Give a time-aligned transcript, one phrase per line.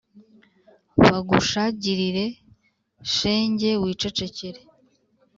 [1.05, 2.25] bagushagirire
[3.13, 4.61] shenge, wicecekere